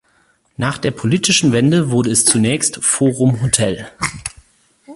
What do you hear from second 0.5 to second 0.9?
Nach der